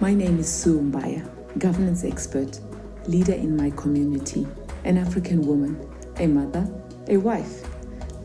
[0.00, 2.58] My name is Sue Mbaya, governance expert,
[3.06, 4.46] leader in my community,
[4.84, 5.78] an African woman,
[6.16, 6.66] a mother,
[7.08, 7.64] a wife,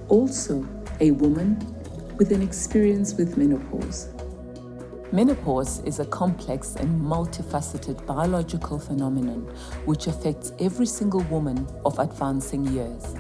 [0.08, 0.66] also
[1.02, 1.60] a woman
[2.16, 4.08] with an experience with menopause.
[5.12, 9.42] Menopause is a complex and multifaceted biological phenomenon
[9.84, 13.18] which affects every single woman of advancing years.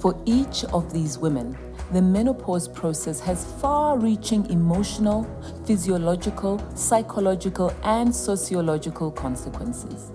[0.00, 1.58] For each of these women,
[1.92, 5.26] the menopause process has far reaching emotional,
[5.66, 10.10] physiological, psychological, and sociological consequences.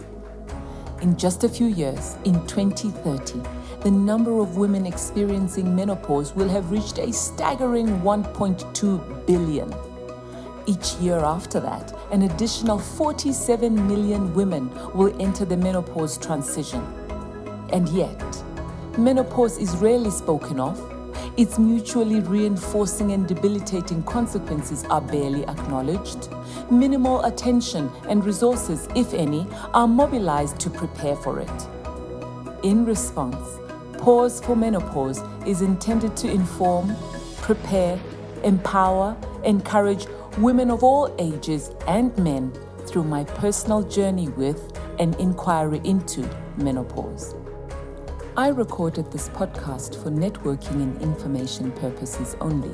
[1.04, 3.42] In just a few years, in 2030,
[3.82, 9.72] the number of women experiencing menopause will have reached a staggering 1.2 billion.
[10.66, 16.82] Each year after that, an additional 47 million women will enter the menopause transition.
[17.72, 18.44] And yet,
[18.98, 20.97] menopause is rarely spoken of.
[21.38, 26.30] Its mutually reinforcing and debilitating consequences are barely acknowledged.
[26.72, 31.68] Minimal attention and resources, if any, are mobilized to prepare for it.
[32.64, 33.60] In response,
[34.00, 36.96] Pause for Menopause is intended to inform,
[37.42, 38.00] prepare,
[38.44, 40.08] empower, encourage
[40.40, 42.52] women of all ages and men
[42.88, 47.36] through my personal journey with and inquiry into menopause.
[48.40, 52.70] I recorded this podcast for networking and information purposes only.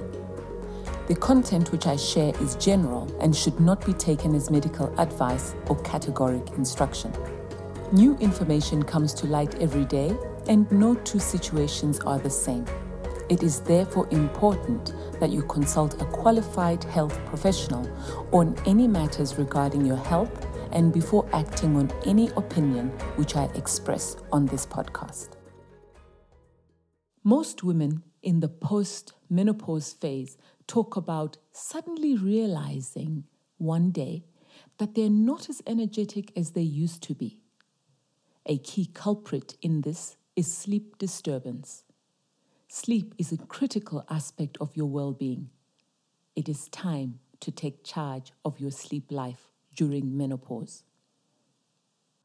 [1.07, 5.55] The content which I share is general and should not be taken as medical advice
[5.69, 7.13] or categoric instruction.
[7.93, 10.13] New information comes to light every day,
[10.49, 12.65] and no two situations are the same.
[13.29, 17.89] It is therefore important that you consult a qualified health professional
[18.33, 24.17] on any matters regarding your health and before acting on any opinion which I express
[24.29, 25.37] on this podcast.
[27.25, 33.23] Most women in the post menopause phase talk about suddenly realizing
[33.57, 34.25] one day
[34.77, 37.39] that they're not as energetic as they used to be.
[38.45, 41.85] A key culprit in this is sleep disturbance.
[42.67, 45.49] Sleep is a critical aspect of your well being.
[46.35, 50.83] It is time to take charge of your sleep life during menopause.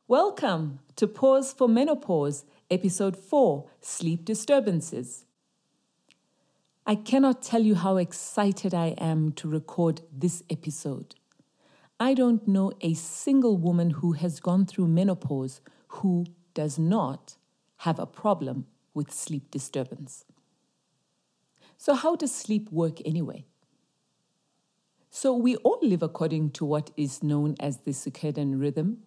[0.09, 5.25] Welcome to Pause for Menopause, Episode 4 Sleep Disturbances.
[6.87, 11.15] I cannot tell you how excited I am to record this episode.
[11.99, 17.37] I don't know a single woman who has gone through menopause who does not
[17.79, 20.27] have a problem with sleep disturbance.
[21.79, 23.47] So, how does sleep work anyway?
[25.09, 29.05] So, we all live according to what is known as the circadian rhythm.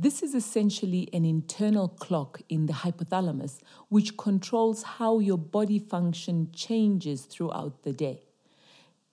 [0.00, 6.52] This is essentially an internal clock in the hypothalamus which controls how your body function
[6.52, 8.22] changes throughout the day.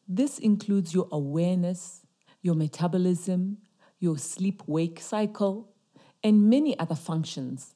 [0.08, 2.06] This includes your awareness,
[2.44, 3.58] your metabolism,
[4.00, 5.74] your sleep wake cycle,
[6.24, 7.74] and many other functions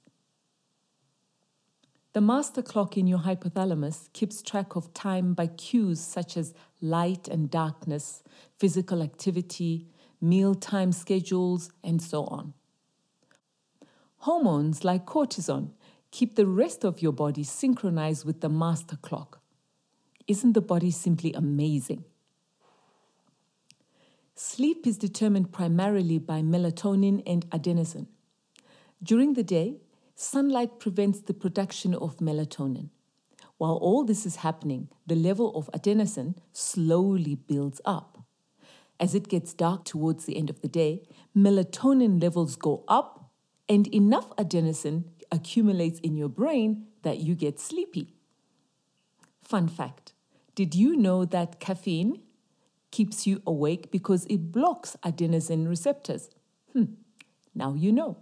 [2.13, 7.27] the master clock in your hypothalamus keeps track of time by cues such as light
[7.27, 8.23] and darkness,
[8.57, 9.87] physical activity,
[10.19, 12.53] mealtime schedules, and so on.
[14.24, 15.69] Hormones like cortisol
[16.12, 19.40] keep the rest of your body synchronized with the master clock.
[20.28, 22.03] Isn't the body simply amazing?
[24.35, 28.07] Sleep is determined primarily by melatonin and adenosine.
[29.02, 29.78] During the day,
[30.16, 32.90] sunlight prevents the production of melatonin.
[33.57, 38.19] While all this is happening, the level of adenosine slowly builds up.
[39.00, 41.03] As it gets dark towards the end of the day,
[41.36, 43.19] melatonin levels go up
[43.69, 48.16] and enough adenosine accumulates in your brain that you get sleepy.
[49.44, 50.13] Fun fact
[50.56, 52.22] Did you know that caffeine
[52.91, 56.30] keeps you awake because it blocks adenosine receptors?
[56.74, 56.96] Hmm,
[57.53, 58.18] now you know.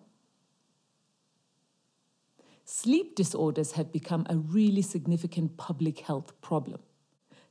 [2.66, 6.82] Sleep disorders have become a really significant public health problem.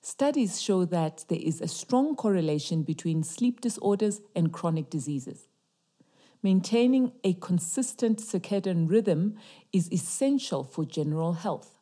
[0.03, 5.49] Studies show that there is a strong correlation between sleep disorders and chronic diseases.
[6.47, 9.34] Maintaining a consistent circadian rhythm
[9.72, 11.81] is essential for general health.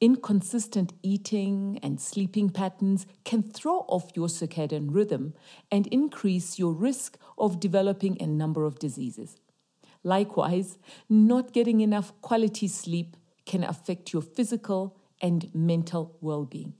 [0.00, 5.34] Inconsistent eating and sleeping patterns can throw off your circadian rhythm
[5.72, 9.38] and increase your risk of developing a number of diseases.
[10.04, 10.78] Likewise,
[11.08, 16.74] not getting enough quality sleep can affect your physical and mental well being.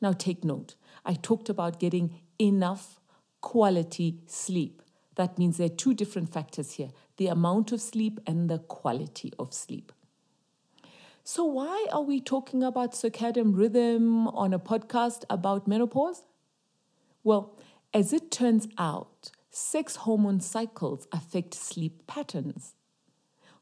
[0.00, 2.98] Now, take note I talked about getting enough
[3.42, 4.80] quality sleep.
[5.16, 9.32] That means there are two different factors here the amount of sleep and the quality
[9.38, 9.92] of sleep.
[11.22, 16.22] So, why are we talking about circadian rhythm on a podcast about menopause?
[17.22, 17.56] Well,
[17.94, 22.74] as it turns out, sex hormone cycles affect sleep patterns.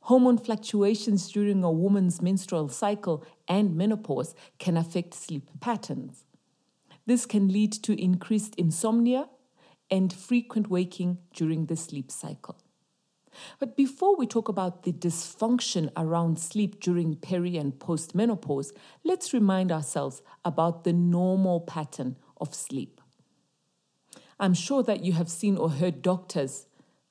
[0.06, 6.24] Hormone fluctuations during a woman's menstrual cycle and menopause can affect sleep patterns.
[7.06, 9.28] This can lead to increased insomnia
[9.92, 12.56] and frequent waking during the sleep cycle.
[13.58, 18.72] But before we talk about the dysfunction around sleep during peri and postmenopause,
[19.04, 23.02] let's remind ourselves about the normal pattern of sleep.
[24.40, 26.66] I'm sure that you have seen or heard doctors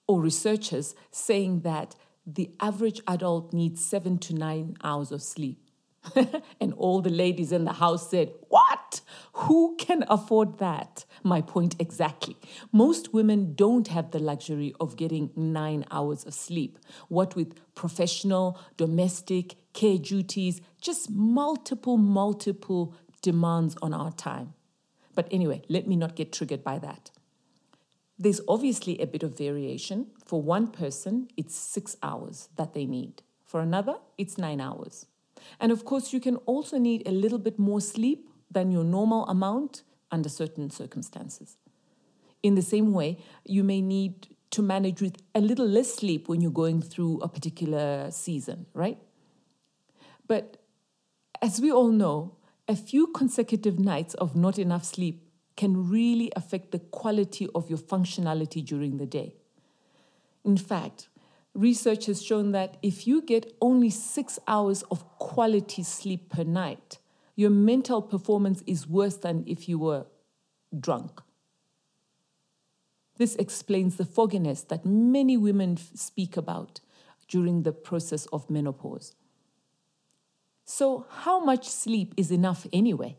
[0.08, 1.96] or researchers saying that
[2.26, 5.61] the average adult needs seven to nine hours of sleep.
[6.60, 9.02] and all the ladies in the house said, What?
[9.34, 11.06] Who can afford that?
[11.24, 12.38] My point exactly.
[12.72, 16.78] Most women don't have the luxury of getting nine hours of sleep.
[17.08, 24.54] What with professional, domestic, care duties, just multiple, multiple demands on our time.
[25.14, 27.12] But anyway, let me not get triggered by that.
[28.18, 30.08] There's obviously a bit of variation.
[30.26, 33.24] For one person, it's six hours that they need.
[33.46, 35.08] For another, it's nine hours.
[35.60, 39.26] And of course, you can also need a little bit more sleep than your normal
[39.28, 41.58] amount under certain circumstances.
[42.44, 46.42] In the same way, you may need to manage with a little less sleep when
[46.42, 48.98] you're going through a particular season, right?
[50.28, 50.58] But
[51.42, 52.36] as we all know,
[52.68, 57.80] a few consecutive nights of not enough sleep can really affect the quality of your
[57.80, 59.36] functionality during the day.
[60.44, 61.08] In fact,
[61.54, 67.00] research has shown that if you get only six hours of quality sleep per night,
[67.36, 70.06] your mental performance is worse than if you were
[70.78, 71.22] drunk.
[73.18, 76.80] This explains the fogginess that many women speak about
[77.28, 79.16] during the process of menopause.
[80.66, 83.18] So, how much sleep is enough anyway?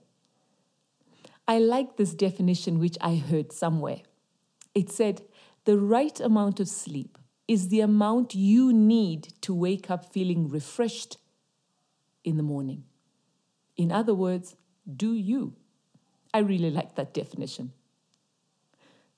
[1.46, 4.00] I like this definition which I heard somewhere.
[4.74, 5.22] It said,
[5.64, 11.18] the right amount of sleep is the amount you need to wake up feeling refreshed
[12.24, 12.84] in the morning.
[13.76, 14.56] In other words,
[14.96, 15.54] do you?
[16.32, 17.72] I really like that definition.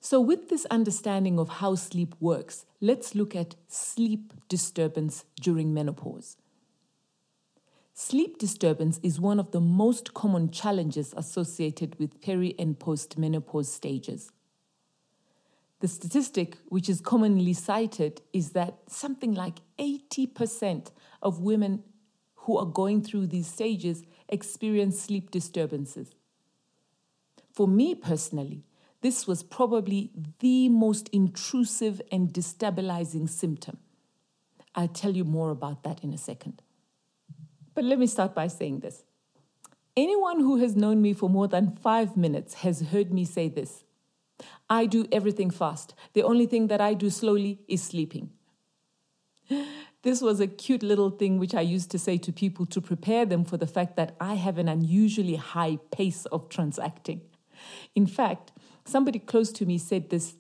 [0.01, 6.37] So, with this understanding of how sleep works, let's look at sleep disturbance during menopause.
[7.95, 14.31] Sleep disturbance is one of the most common challenges associated with peri and postmenopause stages.
[15.85, 20.91] The statistic, which is commonly cited, is that something like 80%
[21.21, 21.83] of women
[22.37, 26.15] who are going through these stages experience sleep disturbances.
[27.53, 28.65] For me personally,
[29.03, 33.77] this was probably the most intrusive and destabilizing symptom.
[34.75, 36.63] I'll tell you more about that in a second.
[37.75, 39.05] But let me start by saying this.
[39.95, 43.85] Anyone who has known me for more than five minutes has heard me say this
[44.69, 45.95] I do everything fast.
[46.13, 48.31] The only thing that I do slowly is sleeping.
[50.03, 53.25] This was a cute little thing which I used to say to people to prepare
[53.25, 57.23] them for the fact that I have an unusually high pace of transacting.
[57.95, 58.53] In fact,
[58.85, 60.35] somebody close to me said this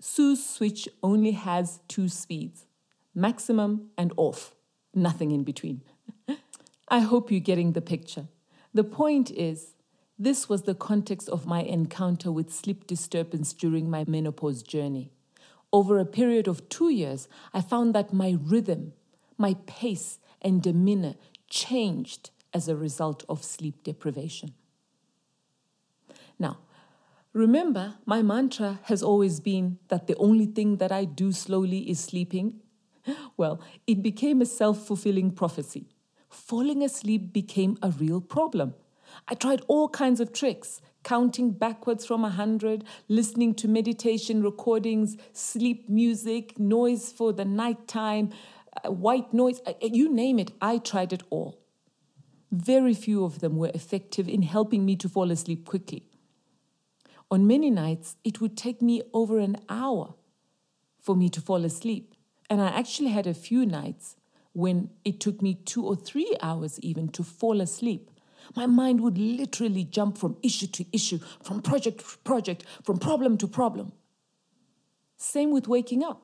[0.00, 2.66] Sue's switch only has two speeds
[3.12, 4.54] maximum and off,
[4.94, 5.82] nothing in between.
[6.88, 8.28] I hope you're getting the picture.
[8.72, 9.73] The point is,
[10.18, 15.10] this was the context of my encounter with sleep disturbance during my menopause journey.
[15.72, 18.92] Over a period of two years, I found that my rhythm,
[19.36, 21.14] my pace, and demeanor
[21.48, 24.54] changed as a result of sleep deprivation.
[26.38, 26.58] Now,
[27.32, 31.98] remember, my mantra has always been that the only thing that I do slowly is
[32.00, 32.60] sleeping.
[33.36, 35.88] Well, it became a self fulfilling prophecy.
[36.30, 38.74] Falling asleep became a real problem.
[39.28, 45.88] I tried all kinds of tricks, counting backwards from 100, listening to meditation recordings, sleep
[45.88, 48.30] music, noise for the nighttime,
[48.84, 51.58] uh, white noise, uh, you name it, I tried it all.
[52.50, 56.04] Very few of them were effective in helping me to fall asleep quickly.
[57.30, 60.14] On many nights, it would take me over an hour
[61.00, 62.14] for me to fall asleep.
[62.48, 64.16] And I actually had a few nights
[64.52, 68.10] when it took me two or three hours even to fall asleep.
[68.54, 73.36] My mind would literally jump from issue to issue, from project to project, from problem
[73.38, 73.92] to problem.
[75.16, 76.22] Same with waking up.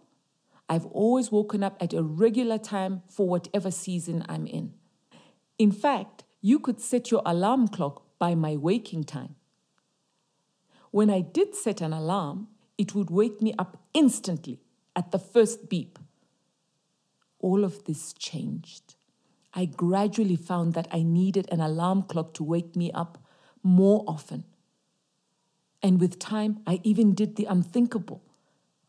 [0.69, 4.75] I've always woken up at a regular time for whatever season I'm in.
[5.59, 9.35] In fact, you could set your alarm clock by my waking time.
[10.91, 12.49] When I did set an alarm,
[12.79, 14.61] it would wake me up instantly
[14.97, 15.99] at the first beep.
[17.41, 18.95] All of this changed.
[19.53, 23.19] I gradually found that I needed an alarm clock to wake me up
[23.63, 24.45] more often.
[25.83, 28.23] And with time, I even did the unthinkable.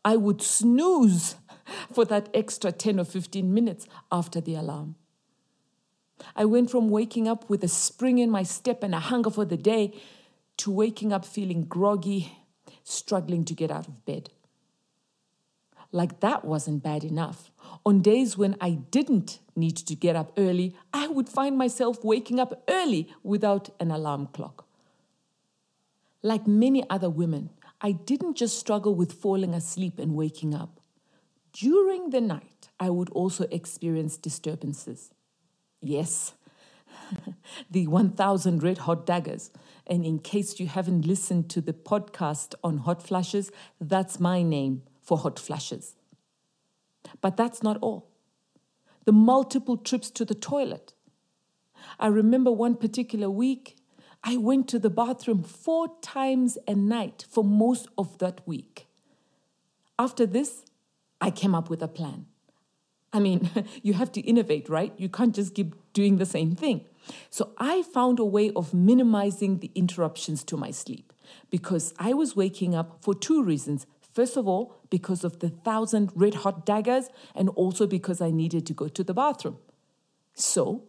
[0.04, 1.36] I would snooze
[1.92, 4.96] for that extra 10 or 15 minutes after the alarm.
[6.36, 9.44] I went from waking up with a spring in my step and a hunger for
[9.44, 9.92] the day
[10.58, 12.38] to waking up feeling groggy,
[12.84, 14.30] struggling to get out of bed.
[15.90, 17.50] Like that wasn't bad enough.
[17.84, 22.38] On days when I didn't need to get up early, I would find myself waking
[22.38, 24.66] up early without an alarm clock.
[26.22, 30.80] Like many other women, I didn't just struggle with falling asleep and waking up.
[31.52, 35.10] During the night, I would also experience disturbances.
[35.80, 36.34] Yes,
[37.70, 39.50] the 1000 red hot daggers.
[39.88, 44.82] And in case you haven't listened to the podcast on hot flashes, that's my name
[45.00, 45.96] for hot flashes.
[47.20, 48.10] But that's not all.
[49.04, 50.94] The multiple trips to the toilet.
[51.98, 53.76] I remember one particular week,
[54.24, 58.86] I went to the bathroom four times a night for most of that week.
[59.98, 60.64] After this,
[61.20, 62.26] I came up with a plan.
[63.12, 63.50] I mean,
[63.82, 64.92] you have to innovate, right?
[64.96, 66.84] You can't just keep doing the same thing.
[67.30, 71.12] So I found a way of minimizing the interruptions to my sleep
[71.50, 73.86] because I was waking up for two reasons.
[74.12, 78.66] First of all, because of the thousand red hot daggers, and also because I needed
[78.66, 79.58] to go to the bathroom.
[80.34, 80.88] So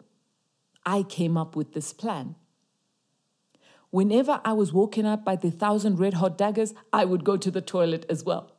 [0.85, 2.35] I came up with this plan.
[3.91, 7.51] Whenever I was woken up by the thousand red hot daggers, I would go to
[7.51, 8.51] the toilet as well.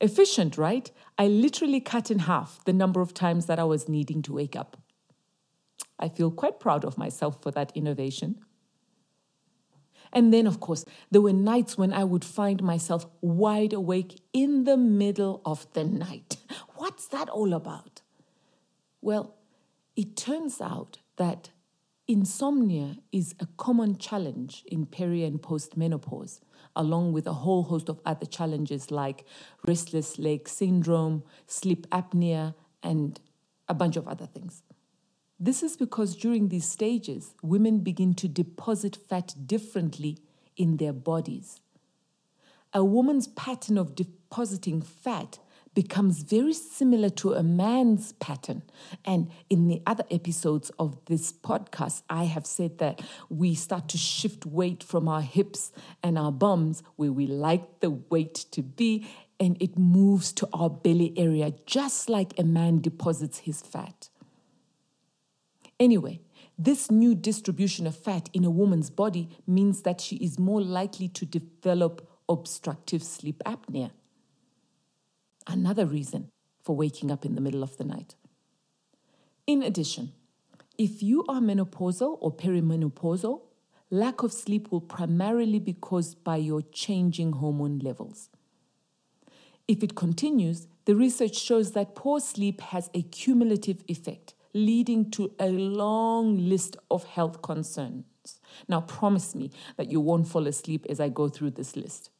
[0.00, 0.90] Efficient, right?
[1.18, 4.56] I literally cut in half the number of times that I was needing to wake
[4.56, 4.76] up.
[5.98, 8.40] I feel quite proud of myself for that innovation.
[10.12, 14.64] And then, of course, there were nights when I would find myself wide awake in
[14.64, 16.36] the middle of the night.
[16.76, 18.02] What's that all about?
[19.00, 19.34] Well,
[19.96, 21.50] it turns out that
[22.06, 26.40] insomnia is a common challenge in peri and postmenopause
[26.78, 29.26] along with a whole host of other challenges like
[29.66, 33.20] restless leg syndrome, sleep apnea, and
[33.68, 34.62] a bunch of other things.
[35.40, 40.18] This is because during these stages, women begin to deposit fat differently
[40.56, 41.60] in their bodies.
[42.74, 45.38] A woman's pattern of depositing fat
[45.74, 48.62] becomes very similar to a man's pattern.
[49.04, 53.98] And in the other episodes of this podcast, I have said that we start to
[53.98, 55.70] shift weight from our hips
[56.02, 59.06] and our bums, where we like the weight to be,
[59.38, 64.08] and it moves to our belly area, just like a man deposits his fat.
[65.80, 66.20] Anyway,
[66.58, 71.08] this new distribution of fat in a woman's body means that she is more likely
[71.08, 73.90] to develop obstructive sleep apnea
[75.48, 76.30] another reason
[76.62, 78.14] for waking up in the middle of the night.
[79.46, 80.12] In addition,
[80.76, 83.40] if you are menopausal or perimenopausal,
[83.90, 88.28] lack of sleep will primarily be caused by your changing hormone levels.
[89.66, 95.32] If it continues, the research shows that poor sleep has a cumulative effect, leading to
[95.38, 98.04] a long list of health concerns.
[98.68, 102.10] Now, promise me that you won't fall asleep as I go through this list.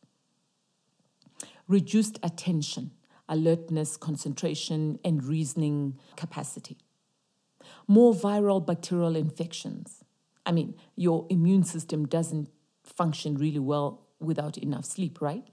[1.67, 2.93] Reduced attention,
[3.29, 6.79] alertness, concentration, and reasoning capacity.
[7.87, 10.03] More viral bacterial infections.
[10.47, 12.49] I mean, your immune system doesn't
[12.85, 15.45] function really well without enough sleep, right?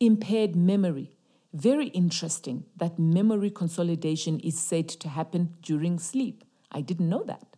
[0.00, 1.15] Impaired memory.
[1.56, 6.44] Very interesting that memory consolidation is said to happen during sleep.
[6.70, 7.56] I didn't know that.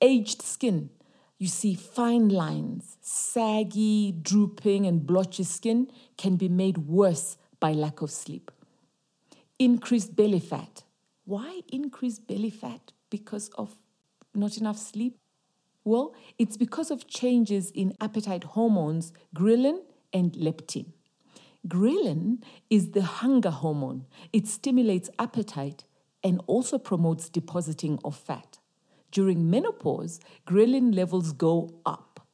[0.00, 0.88] Aged skin.
[1.36, 8.00] You see, fine lines, saggy, drooping, and blotchy skin can be made worse by lack
[8.00, 8.50] of sleep.
[9.58, 10.84] Increased belly fat.
[11.26, 12.92] Why increased belly fat?
[13.10, 13.74] Because of
[14.34, 15.18] not enough sleep?
[15.84, 19.80] Well, it's because of changes in appetite hormones, ghrelin
[20.10, 20.94] and leptin.
[21.68, 24.06] Ghrelin is the hunger hormone.
[24.32, 25.84] It stimulates appetite
[26.24, 28.58] and also promotes depositing of fat.
[29.10, 32.26] During menopause, ghrelin levels go up.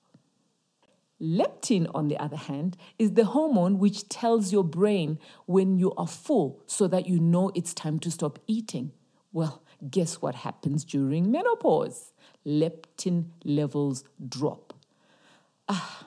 [1.21, 6.07] Leptin, on the other hand, is the hormone which tells your brain when you are
[6.07, 8.93] full so that you know it's time to stop eating.
[9.33, 12.13] Well, guess what happens during menopause?
[12.47, 14.75] Leptin levels drop.
[15.69, 16.07] Ah,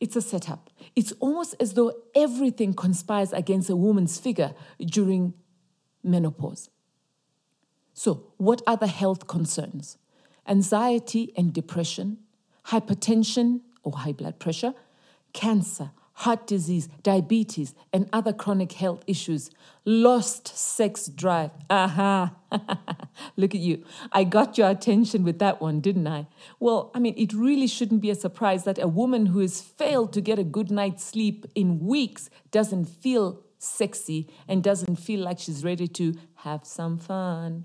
[0.00, 0.70] it's a setup.
[0.96, 5.34] It's almost as though everything conspires against a woman's figure during
[6.02, 6.70] menopause.
[7.92, 9.98] So, what are the health concerns?
[10.46, 12.18] Anxiety and depression,
[12.66, 14.74] hypertension, or high blood pressure,
[15.32, 19.50] cancer, heart disease, diabetes, and other chronic health issues,
[19.86, 21.50] lost sex drive.
[21.70, 22.34] Aha!
[23.36, 23.82] Look at you.
[24.12, 26.26] I got your attention with that one, didn't I?
[26.58, 30.12] Well, I mean, it really shouldn't be a surprise that a woman who has failed
[30.12, 35.38] to get a good night's sleep in weeks doesn't feel sexy and doesn't feel like
[35.38, 37.64] she's ready to have some fun.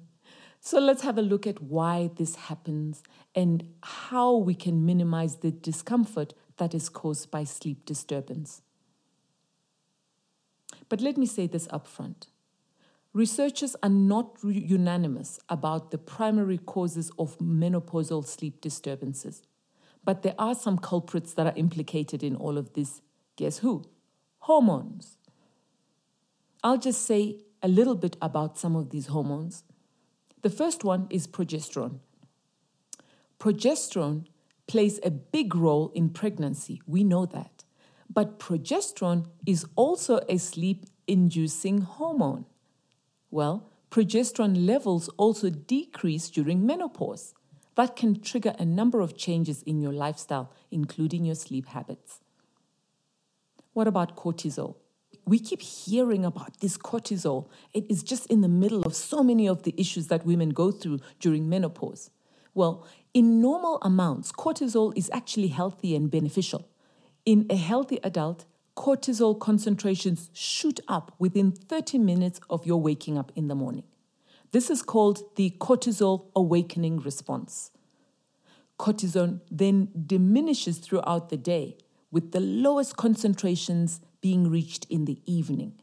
[0.62, 3.04] So let's have a look at why this happens
[3.36, 8.62] and how we can minimize the discomfort that is caused by sleep disturbance.
[10.90, 12.28] But let me say this up front.
[13.14, 19.42] Researchers are not unanimous about the primary causes of menopausal sleep disturbances,
[20.04, 23.02] but there are some culprits that are implicated in all of this.
[23.38, 23.86] Guess who?
[24.40, 25.18] Hormones.
[26.62, 29.64] I'll just say a little bit about some of these hormones.
[30.42, 32.00] The first one is progesterone.
[33.40, 34.26] Progesterone
[34.68, 36.82] plays a big role in pregnancy.
[36.88, 37.64] We know that.
[38.12, 42.46] But progesterone is also a sleep inducing hormone.
[43.30, 47.34] Well, progesterone levels also decrease during menopause.
[47.76, 52.22] That can trigger a number of changes in your lifestyle, including your sleep habits.
[53.74, 54.76] What about cortisol?
[55.26, 57.50] We keep hearing about this cortisol.
[57.74, 60.72] It is just in the middle of so many of the issues that women go
[60.72, 62.12] through during menopause.
[62.54, 66.68] Well, in normal amounts, cortisol is actually healthy and beneficial.
[67.26, 68.44] In a healthy adult,
[68.76, 73.86] cortisol concentrations shoot up within 30 minutes of your waking up in the morning.
[74.52, 77.72] This is called the cortisol awakening response.
[78.78, 81.78] Cortisol then diminishes throughout the day,
[82.12, 85.80] with the lowest concentrations being reached in the evening.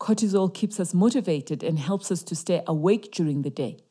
[0.00, 3.83] Cortisol keeps us motivated and helps us to stay awake during the day.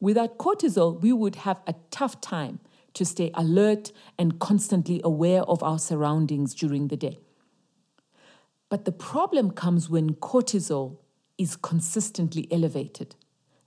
[0.00, 2.60] Without cortisol, we would have a tough time
[2.94, 7.18] to stay alert and constantly aware of our surroundings during the day.
[8.68, 10.98] But the problem comes when cortisol
[11.36, 13.14] is consistently elevated.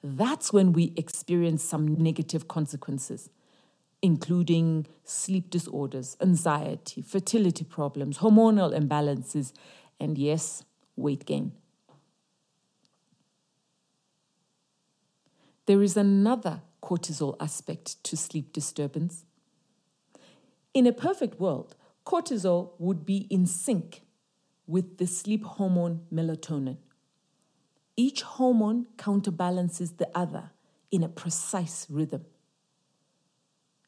[0.03, 3.29] That's when we experience some negative consequences,
[4.01, 9.53] including sleep disorders, anxiety, fertility problems, hormonal imbalances,
[9.99, 10.63] and yes,
[10.95, 11.53] weight gain.
[15.71, 19.23] There is another cortisol aspect to sleep disturbance.
[20.73, 24.01] In a perfect world, cortisol would be in sync
[24.67, 26.75] with the sleep hormone melatonin.
[27.95, 30.51] Each hormone counterbalances the other
[30.91, 32.25] in a precise rhythm.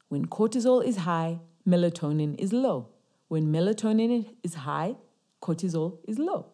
[0.08, 2.88] When cortisol is high, melatonin is low.
[3.28, 4.96] When melatonin is high,
[5.42, 6.46] cortisol is low.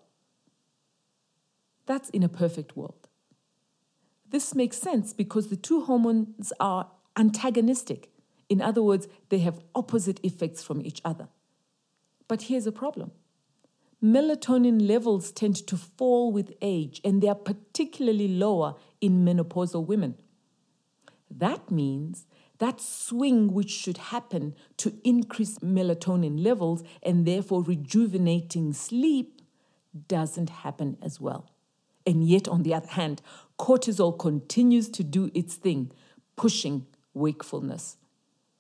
[1.85, 2.98] That's in a perfect world.
[4.29, 8.09] This makes sense because the two hormones are antagonistic.
[8.47, 11.27] In other words, they have opposite effects from each other.
[12.27, 13.11] But here's a problem
[14.01, 20.15] melatonin levels tend to fall with age, and they are particularly lower in menopausal women.
[21.29, 22.25] That means
[22.59, 29.41] that swing, which should happen to increase melatonin levels and therefore rejuvenating sleep,
[30.07, 31.49] doesn't happen as well.
[32.05, 33.21] And yet, on the other hand,
[33.60, 35.91] cortisol continues to do its thing,
[36.36, 37.98] pushing wakefulness.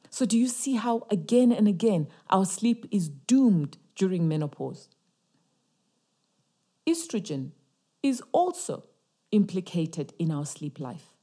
[0.09, 4.89] So, do you see how again and again our sleep is doomed during menopause?
[6.87, 7.51] Estrogen
[8.01, 8.85] is also
[9.31, 11.13] implicated in our sleep life.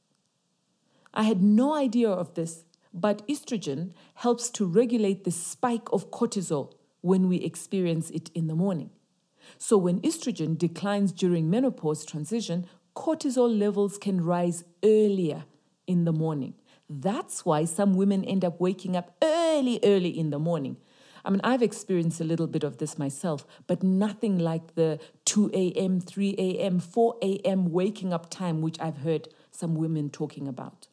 [1.13, 2.63] I had no idea of this,
[2.93, 8.55] but estrogen helps to regulate the spike of cortisol when we experience it in the
[8.55, 8.91] morning.
[9.57, 12.65] So, when estrogen declines during menopause transition,
[12.97, 15.45] cortisol levels can rise earlier
[15.85, 16.55] in the morning.
[16.89, 20.77] That's why some women end up waking up early, early in the morning.
[21.23, 25.51] I mean, I've experienced a little bit of this myself, but nothing like the 2
[25.53, 27.71] a.m., 3 a.m., 4 a.m.
[27.71, 30.87] waking up time, which I've heard some women talking about.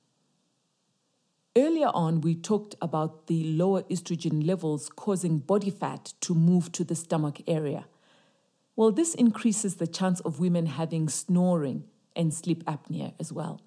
[1.57, 6.85] Earlier on, we talked about the lower estrogen levels causing body fat to move to
[6.85, 7.87] the stomach area.
[8.77, 11.85] Well, this increases the chance of women having snoring
[12.17, 13.61] and sleep apnea as well.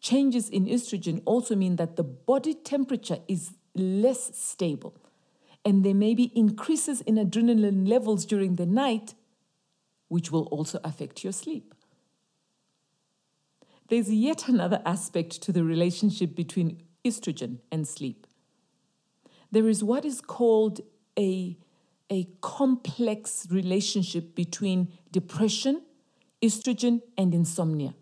[0.00, 4.96] Changes in estrogen also mean that the body temperature is less stable,
[5.64, 9.14] and there may be increases in adrenaline levels during the night,
[10.08, 11.74] which will also affect your sleep.
[13.88, 18.26] There's yet another aspect to the relationship between estrogen and sleep.
[19.50, 20.80] There is what is called
[21.18, 21.56] a
[22.10, 25.82] a complex relationship between depression,
[26.42, 27.94] estrogen, and insomnia.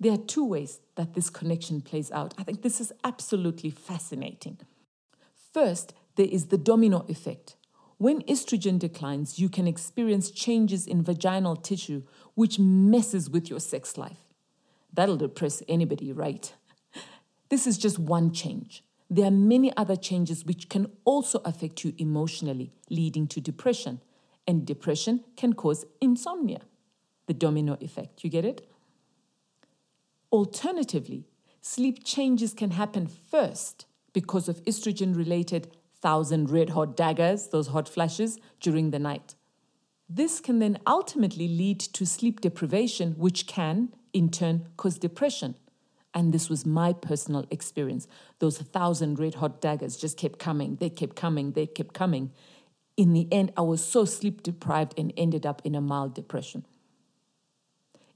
[0.00, 2.34] There are two ways that this connection plays out.
[2.38, 4.58] I think this is absolutely fascinating.
[5.52, 7.56] First, there is the domino effect.
[7.98, 12.02] when estrogen declines, you can experience changes in vaginal tissue,
[12.34, 14.24] which messes with your sex life.
[14.92, 16.52] That'll depress anybody, right?
[17.50, 18.84] This is just one change.
[19.10, 24.00] There are many other changes which can also affect you emotionally, leading to depression.
[24.46, 26.60] And depression can cause insomnia,
[27.28, 28.24] the domino effect.
[28.24, 28.68] You get it?
[30.32, 31.28] Alternatively,
[31.60, 35.68] sleep changes can happen first because of estrogen related
[36.00, 39.34] thousand red hot daggers, those hot flashes, during the night.
[40.08, 45.54] This can then ultimately lead to sleep deprivation, which can, in turn, cause depression.
[46.14, 48.08] And this was my personal experience.
[48.38, 52.32] Those thousand red hot daggers just kept coming, they kept coming, they kept coming.
[52.96, 56.64] In the end, I was so sleep deprived and ended up in a mild depression.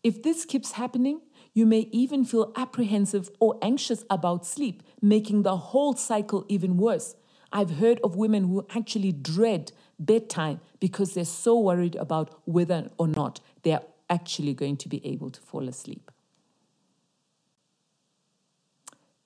[0.03, 1.21] If this keeps happening,
[1.55, 7.15] you may even feel apprehensive or anxious about sleep, making the whole cycle even worse.
[7.53, 13.07] I've heard of women who actually dread bedtime because they're so worried about whether or
[13.07, 16.11] not they're actually going to be able to fall asleep.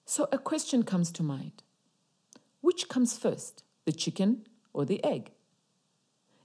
[0.04, 1.62] So a question comes to mind
[2.60, 5.30] Which comes first, the chicken or the egg?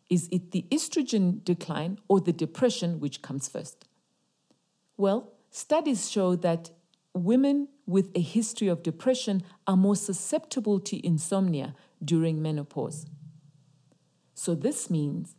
[0.09, 3.87] Is it the estrogen decline or the depression which comes first?
[5.01, 6.69] Well, studies show that
[7.15, 11.73] women with a history of depression are more susceptible to insomnia
[12.05, 13.07] during menopause.
[14.35, 15.35] So, this means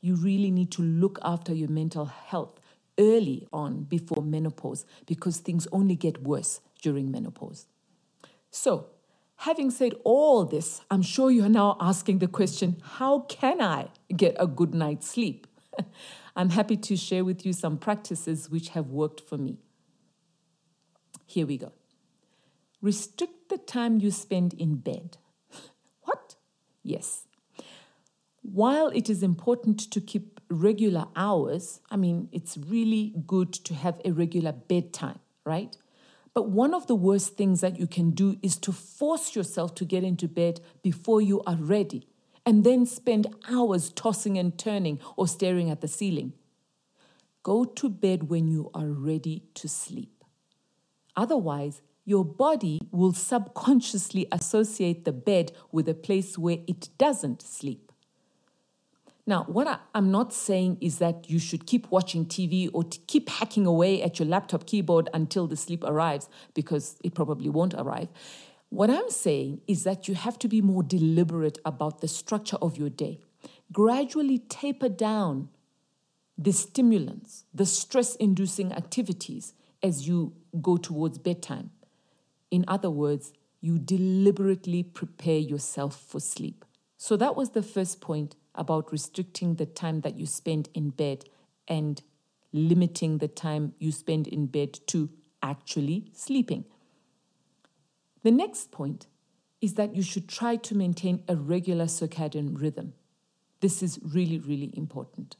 [0.00, 2.58] you really need to look after your mental health
[2.98, 7.66] early on before menopause because things only get worse during menopause.
[8.50, 8.86] So,
[9.36, 14.36] having said all this, I'm sure you're now asking the question how can I get
[14.38, 15.46] a good night's sleep?
[16.34, 19.58] I'm happy to share with you some practices which have worked for me.
[21.26, 21.72] Here we go.
[22.80, 25.18] Restrict the time you spend in bed.
[26.02, 26.36] What?
[26.82, 27.26] Yes.
[28.42, 34.00] While it is important to keep regular hours, I mean, it's really good to have
[34.04, 35.76] a regular bedtime, right?
[36.34, 39.84] But one of the worst things that you can do is to force yourself to
[39.84, 42.08] get into bed before you are ready
[42.44, 46.32] and then spend hours tossing and turning or staring at the ceiling.
[47.42, 50.24] Go to bed when you are ready to sleep.
[51.16, 57.92] Otherwise, your body will subconsciously associate the bed with a place where it doesn't sleep.
[59.24, 63.28] Now, what I, am not saying is that you should keep watching TV or keep
[63.28, 68.08] hacking away at your laptop keyboard until the sleep arrives, because it probably won't arrive.
[68.72, 72.78] What I'm saying is that you have to be more deliberate about the structure of
[72.78, 73.20] your day.
[73.70, 75.50] Gradually taper down
[76.38, 80.32] the stimulants, the stress inducing activities as you
[80.62, 81.68] go towards bedtime.
[82.50, 86.64] In other words, you deliberately prepare yourself for sleep.
[86.96, 91.26] So that was the first point about restricting the time that you spend in bed
[91.68, 92.00] and
[92.54, 95.10] limiting the time you spend in bed to
[95.42, 96.64] actually sleeping.
[98.22, 99.06] The next point
[99.60, 102.94] is that you should try to maintain a regular circadian rhythm.
[103.60, 105.36] This is really, really important.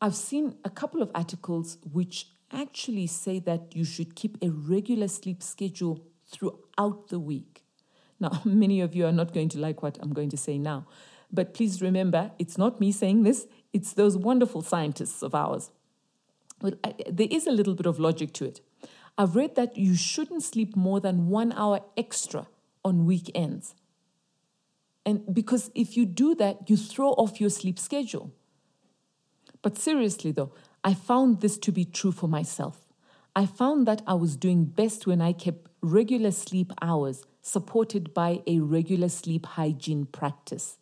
[0.00, 5.08] I've seen a couple of articles which actually say that you should keep a regular
[5.08, 7.64] sleep schedule throughout the week.
[8.20, 10.86] Now, many of you are not going to like what I'm going to say now,
[11.32, 15.70] but please remember, it's not me saying this, it's those wonderful scientists of ours.
[16.60, 18.60] But uh, there is a little bit of logic to it.
[19.18, 22.46] I've read that you shouldn't sleep more than one hour extra
[22.84, 23.74] on weekends.
[25.04, 28.32] And because if you do that, you throw off your sleep schedule.
[29.60, 30.52] But seriously, though,
[30.84, 32.86] I found this to be true for myself.
[33.34, 38.42] I found that I was doing best when I kept regular sleep hours supported by
[38.46, 40.78] a regular sleep hygiene practice.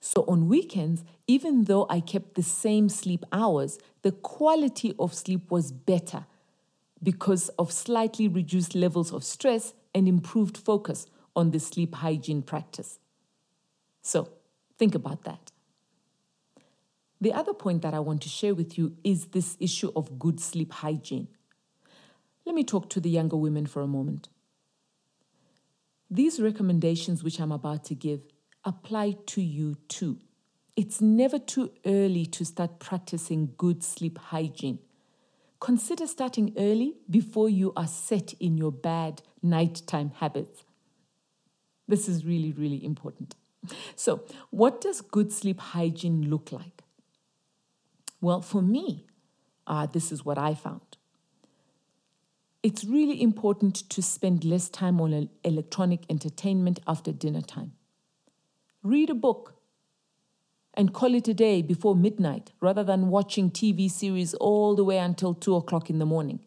[0.00, 5.50] So on weekends, even though I kept the same sleep hours, the quality of sleep
[5.50, 6.26] was better
[7.02, 12.98] because of slightly reduced levels of stress and improved focus on the sleep hygiene practice.
[14.02, 14.28] So
[14.78, 15.50] think about that.
[17.20, 20.40] The other point that I want to share with you is this issue of good
[20.40, 21.28] sleep hygiene.
[22.46, 24.28] Let me talk to the younger women for a moment.
[26.10, 28.22] These recommendations, which I'm about to give,
[28.64, 30.18] apply to you too.
[30.76, 34.78] It's never too early to start practicing good sleep hygiene.
[35.60, 40.64] Consider starting early before you are set in your bad nighttime habits.
[41.86, 43.34] This is really, really important.
[43.94, 46.82] So, what does good sleep hygiene look like?
[48.22, 49.06] Well, for me,
[49.66, 50.96] uh, this is what I found.
[52.62, 57.72] It's really important to spend less time on electronic entertainment after dinner time.
[58.82, 59.59] Read a book
[60.74, 64.98] and call it a day before midnight rather than watching TV series all the way
[64.98, 66.40] until 2 o'clock in the morning.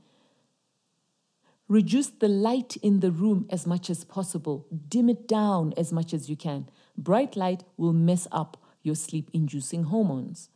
[1.68, 4.68] Reduce the light in the room as much as possible.
[4.90, 6.70] Dim it down as much as you can.
[6.98, 10.50] Bright light will mess up your sleep inducing hormones.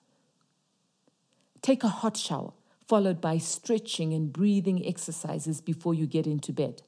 [1.61, 2.53] Take a hot shower,
[2.87, 6.83] followed by stretching and breathing exercises before you get into bed.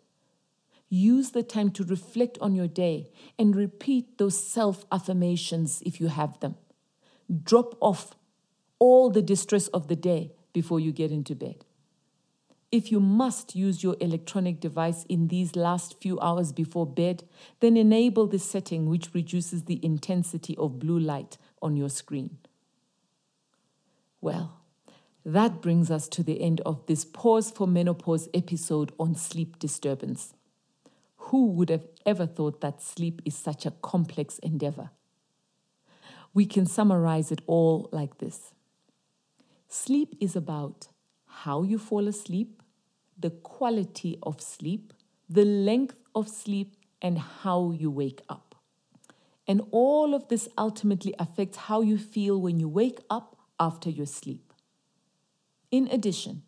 [0.90, 6.08] Use the time to reflect on your day and repeat those self affirmations if you
[6.08, 6.56] have them.
[7.44, 8.16] Drop off
[8.80, 11.66] all the distress of the day before you get into bed.
[12.72, 17.24] If you must use your electronic device in these last few hours before bed,
[17.62, 22.38] then enable the setting which reduces the intensity of blue light on your screen.
[24.22, 24.60] Well,
[25.26, 30.34] that brings us to the end of this Pause for Menopause episode on sleep disturbance.
[31.18, 34.92] Who would have ever thought that sleep is such a complex endeavor?
[36.34, 38.54] We can summarize it all like this
[39.68, 40.88] Sleep is about
[41.26, 42.62] how you fall asleep,
[43.18, 44.94] the quality of sleep,
[45.30, 48.56] the length of sleep, and how you wake up.
[49.48, 54.06] And all of this ultimately affects how you feel when you wake up after your
[54.06, 54.54] sleep.
[55.72, 56.44] In addition,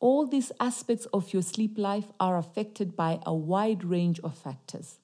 [0.00, 4.99] all these aspects of your sleep life are affected by a wide range of factors.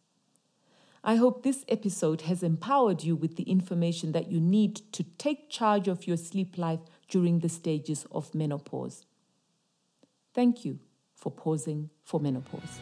[1.08, 5.48] I hope this episode has empowered you with the information that you need to take
[5.48, 9.06] charge of your sleep life during the stages of menopause.
[10.34, 10.80] Thank you
[11.14, 12.80] for pausing for menopause.